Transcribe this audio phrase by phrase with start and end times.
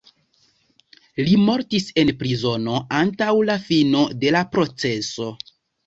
[1.27, 5.35] Li mortis en prizono antaŭ la fino de la proceso.